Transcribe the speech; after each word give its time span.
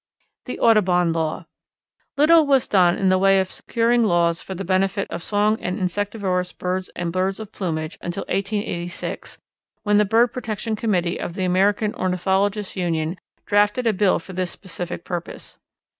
The 0.45 0.59
Audubon 0.59 1.13
Law. 1.13 1.45
Little 2.17 2.47
was 2.47 2.67
done 2.67 2.97
in 2.97 3.09
the 3.09 3.19
way 3.19 3.39
of 3.39 3.51
securing 3.51 4.01
laws 4.01 4.41
for 4.41 4.55
the 4.55 4.63
benefit 4.65 5.07
of 5.11 5.21
song 5.21 5.59
and 5.61 5.77
insectivorous 5.77 6.53
birds 6.53 6.89
and 6.95 7.13
birds 7.13 7.39
of 7.39 7.51
plumage 7.51 7.99
until 8.01 8.21
1886, 8.27 9.37
when 9.83 9.97
the 9.97 10.05
bird 10.05 10.33
protection 10.33 10.75
committee 10.75 11.19
of 11.19 11.35
the 11.35 11.45
American 11.45 11.93
Ornithologists' 11.93 12.75
Union 12.75 13.19
drafted 13.45 13.85
a 13.85 13.93
bill 13.93 14.17
for 14.17 14.33
this 14.33 14.49
specific 14.49 15.05
purpose. 15.05 15.59